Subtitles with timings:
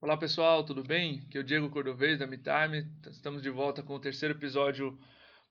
[0.00, 1.24] Olá pessoal, tudo bem?
[1.26, 2.88] Aqui é o Diego Cordovez da MeTime.
[3.10, 4.96] Estamos de volta com o terceiro episódio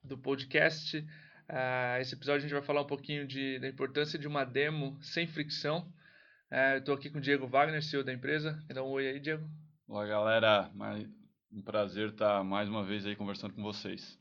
[0.01, 0.99] do podcast.
[0.99, 4.97] Uh, esse episódio a gente vai falar um pouquinho de, da importância de uma demo
[5.01, 5.93] sem fricção.
[6.49, 8.57] Uh, Estou aqui com o Diego Wagner, CEO da empresa.
[8.73, 9.45] Dá um oi aí, Diego.
[9.85, 10.71] Olá galera,
[11.51, 14.17] um prazer estar mais uma vez aí conversando com vocês.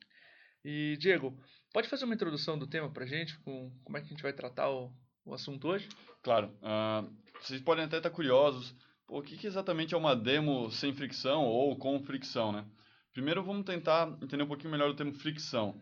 [0.64, 1.40] E Diego,
[1.72, 3.38] pode fazer uma introdução do tema para a gente?
[3.42, 4.92] Com como é que a gente vai tratar o,
[5.24, 5.88] o assunto hoje?
[6.20, 6.48] Claro.
[6.60, 8.74] Uh, vocês podem até estar curiosos.
[9.08, 12.64] O que, que, exatamente é uma demo sem fricção ou com fricção, né?
[13.12, 15.80] Primeiro vamos tentar entender um pouquinho melhor o termo fricção.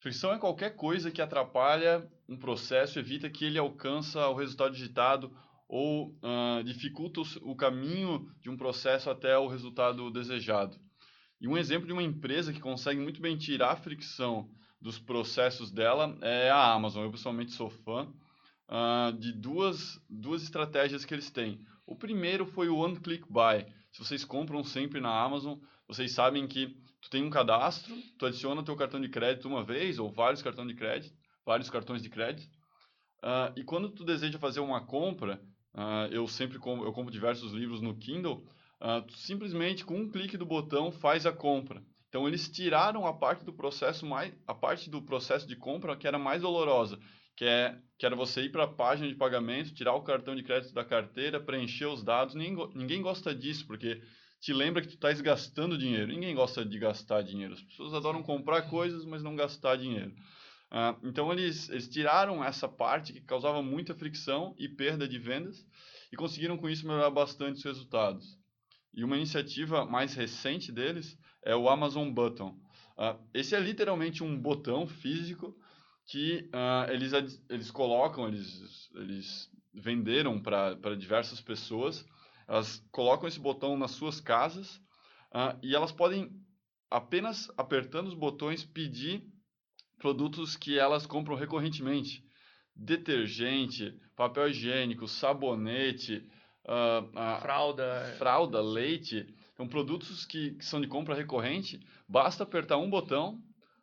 [0.00, 5.32] Fricção é qualquer coisa que atrapalha um processo, evita que ele alcança o resultado digitado
[5.68, 10.76] ou uh, dificulta o caminho de um processo até o resultado desejado.
[11.40, 15.70] E um exemplo de uma empresa que consegue muito bem tirar a fricção dos processos
[15.70, 17.04] dela é a Amazon.
[17.04, 18.12] Eu pessoalmente sou fã
[18.68, 21.64] uh, de duas, duas estratégias que eles têm.
[21.86, 23.66] O primeiro foi o One Click Buy.
[23.92, 28.62] Se vocês compram sempre na Amazon, vocês sabem que tu tem um cadastro, tu adiciona
[28.62, 32.48] teu cartão de crédito uma vez ou vários cartões de crédito, vários cartões de crédito.
[33.22, 35.40] Uh, e quando tu deseja fazer uma compra,
[35.74, 38.46] uh, eu sempre compro, eu compro diversos livros no Kindle,
[38.80, 41.82] uh, tu simplesmente com um clique do botão faz a compra.
[42.08, 46.06] Então eles tiraram a parte do processo mais a parte do processo de compra que
[46.06, 46.98] era mais dolorosa,
[47.36, 50.42] que é que era você ir para a página de pagamento, tirar o cartão de
[50.42, 52.34] crédito da carteira, preencher os dados.
[52.34, 54.02] Ninguém, ninguém gosta disso, porque
[54.40, 56.08] te lembra que tu estás gastando dinheiro.
[56.08, 57.54] Ninguém gosta de gastar dinheiro.
[57.54, 60.12] As pessoas adoram comprar coisas, mas não gastar dinheiro.
[60.72, 65.64] Uh, então eles, eles tiraram essa parte que causava muita fricção e perda de vendas
[66.12, 68.36] e conseguiram com isso melhorar bastante os resultados.
[68.92, 72.58] E uma iniciativa mais recente deles é o Amazon Button.
[72.98, 75.56] Uh, esse é literalmente um botão físico
[76.06, 77.12] que uh, eles,
[77.48, 82.04] eles colocam, eles, eles venderam para diversas pessoas.
[82.46, 84.76] Elas colocam esse botão nas suas casas
[85.32, 86.30] uh, e elas podem,
[86.90, 89.24] apenas apertando os botões, pedir
[89.98, 92.24] produtos que elas compram recorrentemente.
[92.74, 96.28] Detergente, papel higiênico, sabonete,
[96.64, 99.34] uh, fralda, fralda, leite.
[99.56, 101.80] São produtos que, que são de compra recorrente.
[102.08, 103.40] Basta apertar um botão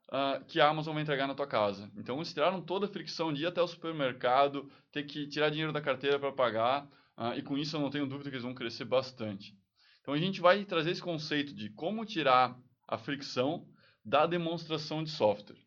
[0.10, 1.92] uh, que a Amazon vai entregar na tua casa.
[1.96, 5.72] Então, eles tiraram toda a fricção de ir até o supermercado, ter que tirar dinheiro
[5.72, 6.86] da carteira para pagar,
[7.18, 9.56] uh, e com isso eu não tenho dúvida que eles vão crescer bastante.
[10.02, 13.68] Então, a gente vai trazer esse conceito de como tirar a fricção
[14.04, 15.58] da demonstração de software.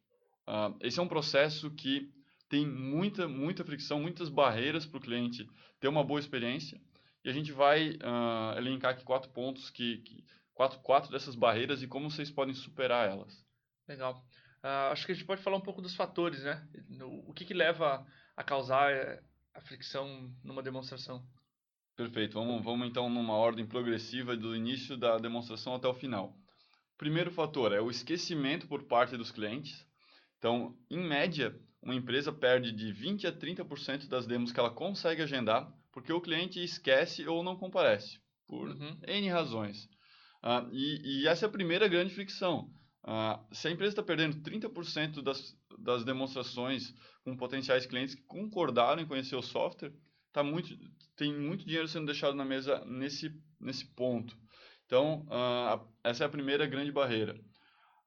[0.48, 2.10] Uh, esse é um processo que
[2.48, 5.48] tem muita, muita fricção, muitas barreiras para o cliente
[5.80, 6.80] ter uma boa experiência.
[7.24, 11.82] E a gente vai uh, elencar aqui quatro pontos, que, que, quatro, quatro dessas barreiras
[11.82, 13.44] e como vocês podem superar elas.
[13.88, 14.24] Legal.
[14.62, 16.66] Uh, acho que a gente pode falar um pouco dos fatores, né?
[17.26, 18.06] O que, que leva
[18.36, 19.20] a causar eh,
[19.54, 21.26] a fricção numa demonstração?
[21.96, 22.34] Perfeito.
[22.34, 26.36] Vamos, vamos então numa ordem progressiva do início da demonstração até o final.
[26.96, 29.84] Primeiro fator é o esquecimento por parte dos clientes.
[30.38, 35.22] Então, em média, uma empresa perde de 20 a 30% das demos que ela consegue
[35.22, 38.98] agendar porque o cliente esquece ou não comparece, por uhum.
[39.06, 39.84] N razões.
[40.42, 42.72] Uh, e, e, essa é a primeira grande fricção.
[43.04, 49.02] Uh, se a empresa está perdendo 30% das, das demonstrações com potenciais clientes que concordaram
[49.02, 49.92] em conhecer o software,
[50.32, 50.76] tá muito,
[51.16, 54.36] tem muito dinheiro sendo deixado na mesa nesse, nesse ponto.
[54.86, 57.34] Então, uh, essa é a primeira grande barreira,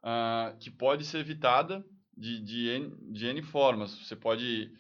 [0.02, 1.86] uh, que pode ser evitada
[2.16, 3.92] de, de, N, de N formas.
[4.08, 4.72] Você pode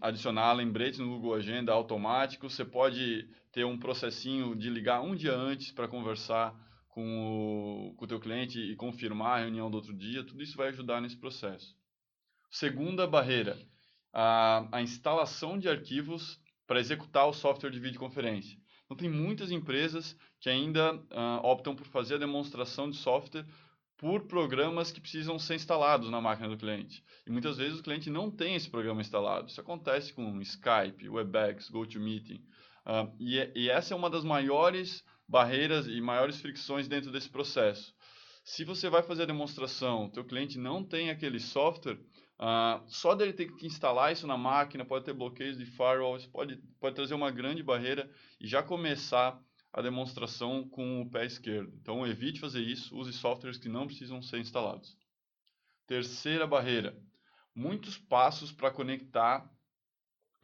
[0.00, 5.34] adicionar lembretes no Google Agenda automático, você pode ter um processinho de ligar um dia
[5.34, 6.54] antes para conversar
[6.96, 10.56] com o, com o teu cliente e confirmar a reunião do outro dia, tudo isso
[10.56, 11.76] vai ajudar nesse processo.
[12.50, 13.58] Segunda barreira,
[14.14, 18.58] a, a instalação de arquivos para executar o software de videoconferência.
[18.86, 23.44] Então, tem muitas empresas que ainda uh, optam por fazer a demonstração de software
[23.98, 27.04] por programas que precisam ser instalados na máquina do cliente.
[27.26, 29.48] E muitas vezes o cliente não tem esse programa instalado.
[29.48, 32.42] Isso acontece com Skype, Webex, GoToMeeting.
[32.86, 37.94] Uh, e, e essa é uma das maiores barreiras e maiores fricções dentro desse processo.
[38.44, 41.98] Se você vai fazer a demonstração, teu cliente não tem aquele software,
[42.38, 46.30] uh, só dele ter que instalar isso na máquina, pode ter bloqueios de firewall, isso
[46.30, 48.08] pode, pode trazer uma grande barreira
[48.40, 49.40] e já começar
[49.72, 51.72] a demonstração com o pé esquerdo.
[51.82, 54.96] Então, evite fazer isso, use softwares que não precisam ser instalados.
[55.86, 56.96] Terceira barreira,
[57.54, 59.44] muitos passos para conectar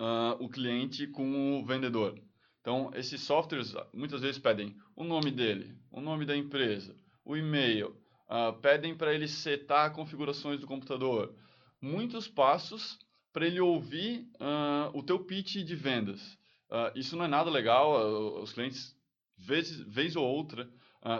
[0.00, 2.20] uh, o cliente com o vendedor.
[2.62, 6.94] Então, esses softwares muitas vezes pedem o nome dele, o nome da empresa,
[7.25, 7.88] o e-mail,
[8.31, 11.35] uh, pedem para ele setar configurações do computador.
[11.81, 13.00] Muitos passos
[13.32, 16.38] para ele ouvir uh, o teu pitch de vendas.
[16.70, 18.97] Uh, isso não é nada legal, os clientes
[19.37, 20.70] vez, vez ou outra,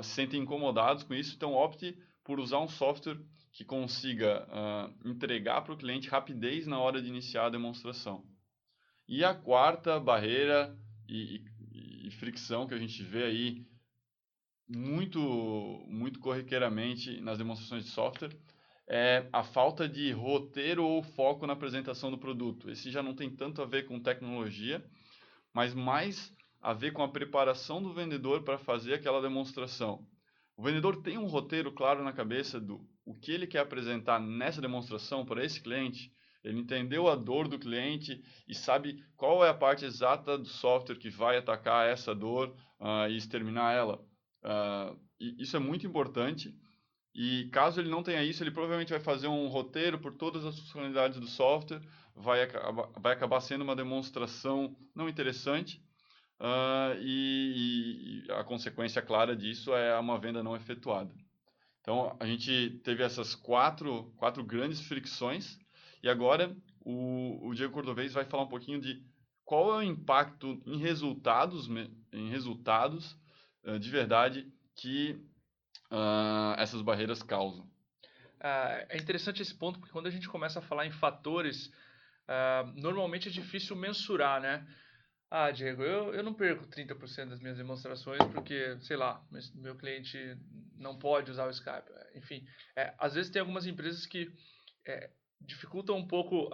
[0.01, 3.19] se sentem incomodados com isso, então opte por usar um software
[3.53, 4.47] que consiga
[5.05, 8.25] entregar para o cliente rapidez na hora de iniciar a demonstração.
[9.09, 10.73] E a quarta barreira
[11.13, 13.67] e, e, fricção que a gente vê aí
[14.69, 15.21] muito,
[15.89, 18.37] muito corriqueiramente nas demonstrações de software
[18.89, 22.71] é a falta de roteiro ou foco na apresentação do produto.
[22.71, 24.85] Esse já não tem tanto a ver com tecnologia,
[25.53, 30.07] mas mais a ver com a preparação do vendedor para fazer aquela demonstração.
[30.57, 34.61] O vendedor tem um roteiro claro na cabeça do o que ele quer apresentar nessa
[34.61, 36.13] demonstração para esse cliente.
[36.43, 40.99] Ele entendeu a dor do cliente e sabe qual é a parte exata do software
[40.99, 44.05] que vai atacar essa dor uh, e exterminar ela.
[44.43, 46.55] Uh, isso é muito importante.
[47.15, 50.59] E caso ele não tenha isso, ele provavelmente vai fazer um roteiro por todas as
[50.59, 51.83] funcionalidades do software,
[52.15, 52.49] vai,
[52.99, 55.81] vai acabar sendo uma demonstração não interessante.
[56.41, 61.15] Uh, e, e, a consequência clara disso é uma venda não efetuada.
[61.81, 65.57] Então, a gente teve essas quatro, quatro grandes fricções
[66.03, 69.03] e agora o, o Diego Cordovez vai falar um pouquinho de
[69.45, 71.69] qual é o impacto em resultados,
[72.13, 73.17] em resultados
[73.65, 75.13] uh, de verdade que
[75.91, 77.65] uh, essas barreiras causam.
[78.41, 81.71] Uh, é interessante esse ponto porque quando a gente começa a falar em fatores,
[82.77, 84.67] normalmente é difícil mensurar, né?
[85.35, 89.23] Ah, Diego, eu, eu não perco 30% das minhas demonstrações porque, sei lá,
[89.55, 90.19] meu cliente
[90.77, 91.91] não pode usar o Skype.
[92.15, 92.47] Enfim,
[92.77, 94.31] é, às vezes tem algumas empresas que
[94.87, 95.11] é,
[95.47, 96.51] dificultam um pouco,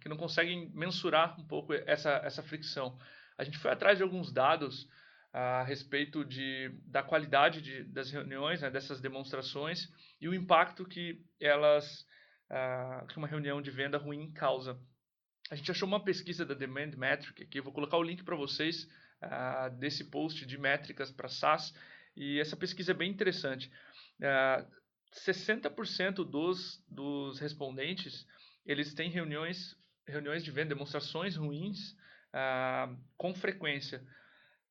[0.00, 2.98] que não conseguem mensurar um pouco essa, essa fricção.
[3.36, 4.88] A gente foi atrás de alguns dados
[5.32, 9.88] a respeito de, da qualidade de, das reuniões, né, dessas demonstrações
[10.20, 12.06] e o impacto que elas,
[13.08, 14.80] que uma reunião de venda ruim causa
[15.50, 18.84] a gente achou uma pesquisa da Demand Metric aqui, vou colocar o link para vocês
[19.22, 21.74] uh, desse post de métricas para SaaS,
[22.14, 23.68] e essa pesquisa é bem interessante.
[24.20, 24.66] Uh, ah,
[25.14, 28.26] 60% dos, dos respondentes,
[28.64, 29.76] eles têm reuniões,
[30.06, 31.92] reuniões de venda, demonstrações ruins
[32.34, 34.06] uh, com frequência.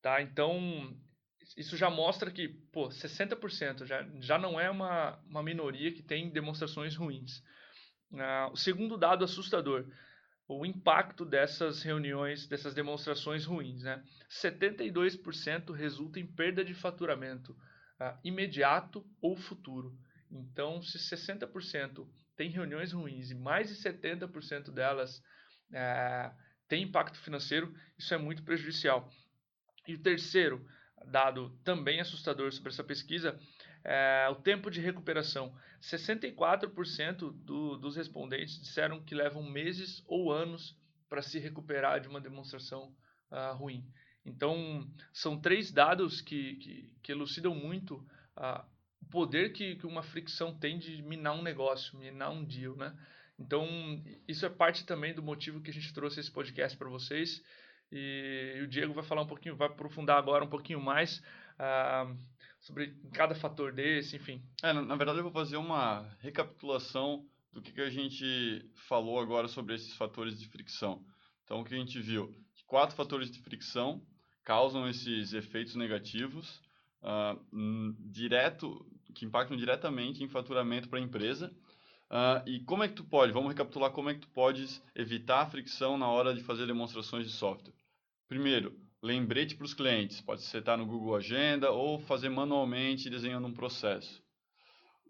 [0.01, 0.21] Tá?
[0.21, 0.95] Então,
[1.55, 6.29] isso já mostra que pô, 60% já, já não é uma, uma minoria que tem
[6.29, 7.39] demonstrações ruins.
[8.11, 9.85] Uh, o segundo dado assustador,
[10.47, 13.83] o impacto dessas reuniões, dessas demonstrações ruins.
[13.83, 14.01] Né?
[14.29, 19.97] 72% resulta em perda de faturamento uh, imediato ou futuro.
[20.31, 25.17] Então, se 60% tem reuniões ruins e mais de 70% delas
[25.71, 26.35] uh,
[26.67, 29.09] tem impacto financeiro, isso é muito prejudicial.
[29.87, 30.65] E o terceiro
[31.05, 33.39] dado também assustador sobre essa pesquisa
[33.87, 35.55] é, o tempo de recuperação.
[35.81, 40.77] 64% do, dos respondentes disseram que levam meses ou anos
[41.07, 42.93] para se recuperar de uma demonstração
[43.31, 43.89] uh, ruim.
[44.25, 47.95] Então, são três dados que, que, que elucidam muito
[48.35, 48.65] uh,
[49.09, 52.95] poder que, que uma fricção tem de minar um negócio, minar um deal, né?
[53.39, 53.67] Então,
[54.27, 57.43] isso é parte também do motivo que a gente trouxe esse podcast para vocês.
[57.91, 61.21] E, o Diego vai falar um pouquinho, vai aprofundar agora um pouquinho mais.
[61.59, 62.17] Uh,
[62.59, 64.41] sobre cada fator desse, enfim.
[64.61, 69.19] É, na, na, verdade, eu vou fazer uma recapitulação do que, que a gente falou
[69.19, 71.03] agora sobre esses fatores de fricção.
[71.43, 72.35] Então, o que a gente viu?
[72.65, 74.01] Quatro fatores de fricção
[74.43, 76.61] causam esses efeitos negativos
[77.01, 77.39] uh,
[77.99, 78.85] direto,
[79.17, 81.51] que impactam diretamente em faturamento para a empresa.
[82.09, 83.33] Uh, e como é que tu pode?
[83.33, 87.25] Vamos recapitular como é que tu podes evitar a fricção na hora de fazer demonstrações
[87.25, 87.73] de software.
[88.29, 90.21] Primeiro, lembrete para os clientes.
[90.21, 94.23] Pode setar no Google Agenda ou fazer manualmente desenhando um processo.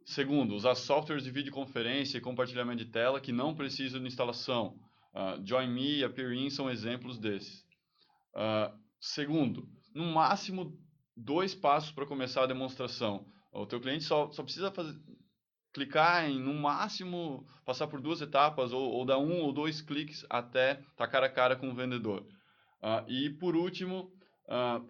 [0.05, 4.79] Segundo, usar softwares de videoconferência e compartilhamento de tela que não precisam de instalação.
[5.13, 7.65] Uh, JoinMe e Appearin são exemplos desses.
[8.33, 10.79] Uh, segundo, no máximo
[11.15, 13.25] dois passos para começar a demonstração.
[13.57, 14.95] O teu cliente só, só precisa fazer,
[15.73, 20.25] clicar em, no máximo, passar por duas etapas ou, ou dar um ou dois cliques
[20.29, 22.21] até estar tá cara a cara com o vendedor.
[22.81, 24.11] Uh, e por último,
[24.45, 24.87] uh,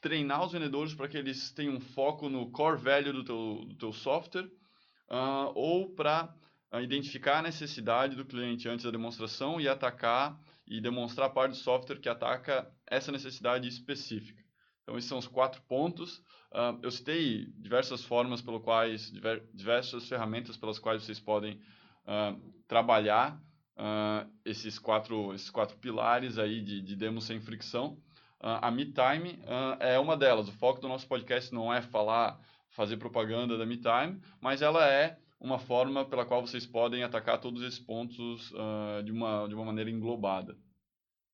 [0.00, 3.92] treinar os vendedores para que eles tenham foco no core value do teu, do teu
[3.92, 4.46] software
[5.10, 6.32] uh, ou para
[6.80, 11.56] identificar a necessidade do cliente antes da demonstração e atacar e demonstrar a parte do
[11.56, 14.47] software que ataca essa necessidade específica.
[14.88, 16.22] Então, esses são os quatro pontos.
[16.82, 19.12] eu citei diversas formas pelo quais,
[19.52, 21.60] diversas ferramentas pelas quais vocês podem
[22.66, 23.38] trabalhar
[23.78, 27.98] uh, esses, quatro, esses quatro pilares aí de, de demo sem fricção.
[28.40, 30.48] Uh, a MeTime uh, é uma delas.
[30.48, 32.40] O foco do nosso podcast não é falar,
[32.70, 37.62] fazer propaganda da MeTime, mas ela é uma forma pela qual vocês podem atacar todos
[37.62, 40.56] esses pontos uh, de, uma, de uma maneira englobada.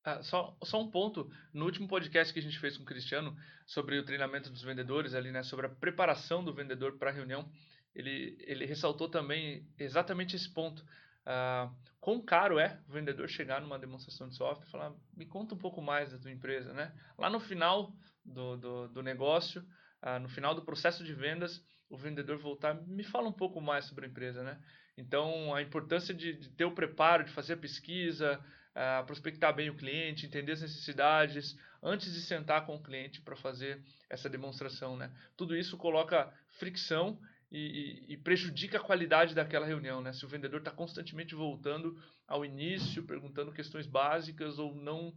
[0.04, 1.30] Ah, só, só um ponto.
[1.52, 3.34] No último podcast que a gente fez com o Cristiano
[3.66, 7.50] sobre o treinamento dos vendedores ali, né, sobre a preparação do vendedor para a reunião,
[7.94, 10.84] ele, ele ressaltou também exatamente esse ponto.
[11.24, 15.54] Ah, quão caro é o vendedor chegar numa demonstração de software e falar, me conta
[15.54, 16.92] um pouco mais da tua empresa, né?
[17.16, 17.90] Lá no final
[18.22, 19.64] do, do, do negócio,
[20.02, 23.86] ah, no final do processo de vendas, o vendedor voltar, me fala um pouco mais
[23.86, 24.60] sobre a empresa, né?
[24.98, 28.38] Então, a importância de, de ter o preparo, de fazer a pesquisa,
[28.74, 33.36] uh, prospectar bem o cliente, entender as necessidades, antes de sentar com o cliente para
[33.36, 34.96] fazer essa demonstração.
[34.96, 35.10] Né?
[35.36, 37.18] Tudo isso coloca fricção
[37.50, 40.00] e, e, e, prejudica a qualidade daquela reunião.
[40.00, 40.12] Né?
[40.12, 45.14] Se o vendedor está constantemente voltando ao início, perguntando questões básicas ou não,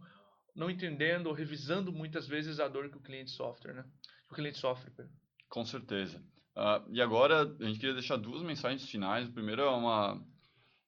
[0.54, 3.72] não entendendo ou revisando muitas vezes a dor que o cliente sofre.
[3.72, 3.84] Né?
[4.26, 4.92] Que o cliente sofre.
[5.48, 6.22] Com certeza.
[6.54, 9.28] Uh, e agora a gente queria deixar duas mensagens finais.
[9.28, 10.14] O primeiro é uma,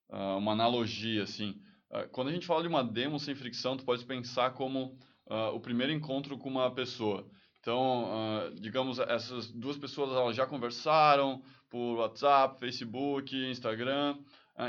[0.09, 1.63] uh, uma analogia, assim.
[1.91, 5.55] Uh, quando a gente fala de uma demo sem fricção, tu pode pensar como uh,
[5.55, 7.29] o primeiro encontro com uma pessoa.
[7.61, 14.19] Então, uh, digamos, essas duas pessoas elas já conversaram por WhatsApp, Facebook, Instagram,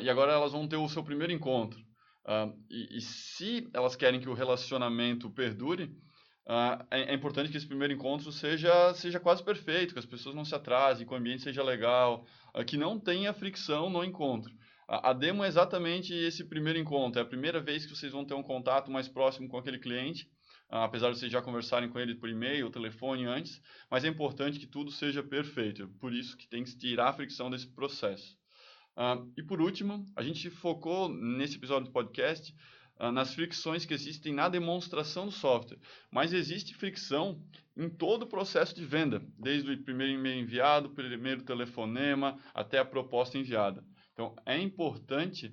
[0.03, 1.83] e agora elas vão ter o seu primeiro encontro.
[2.69, 5.91] E, e, se elas querem que o relacionamento perdure,
[6.91, 10.45] é, é, importante que esse primeiro encontro seja, seja quase perfeito, que as pessoas não
[10.45, 12.23] se atrasem, que o ambiente seja legal,
[12.67, 14.53] que não tenha fricção no encontro.
[14.93, 18.33] A, demo é exatamente esse primeiro encontro, é a primeira vez que vocês vão ter
[18.33, 20.29] um contato mais próximo com aquele cliente,
[20.69, 24.09] ah, apesar de vocês já conversarem com ele por e-mail ou telefone antes, mas é
[24.09, 28.35] importante que tudo seja perfeito, por isso que tem que tirar a fricção desse processo.
[28.97, 32.53] Uh, e por último, a gente focou nesse episódio do podcast
[32.99, 35.79] uh, nas fricções que existem na demonstração do software,
[36.11, 37.41] mas existe fricção
[37.77, 42.83] em todo o processo de venda, desde o primeiro e-mail enviado, primeiro telefonema, até a
[42.83, 43.81] proposta enviada.
[44.21, 45.47] Então, é importante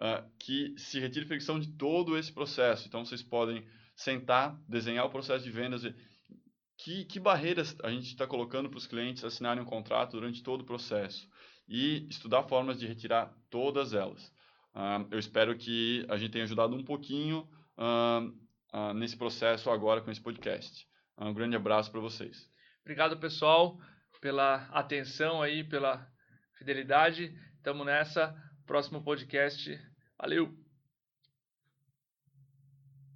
[0.00, 2.88] uh, que se retire fricção de todo esse processo.
[2.88, 5.82] Então, vocês podem sentar, desenhar o processo de vendas,
[6.78, 10.62] que, que barreiras a gente está colocando para os clientes assinarem um contrato durante todo
[10.62, 11.28] o processo
[11.68, 14.24] e estudar formas de retirar todas elas.
[14.74, 17.46] Uh, eu espero que a gente tenha ajudado um pouquinho
[17.76, 20.86] uh, nesse processo agora com esse podcast.
[21.18, 22.48] Um grande abraço para vocês.
[22.80, 23.78] Obrigado, pessoal,
[24.18, 26.10] pela atenção aí, pela
[26.56, 27.34] fidelidade.
[27.68, 28.34] Tamo nessa.
[28.64, 29.78] Próximo podcast.
[30.18, 30.67] Valeu!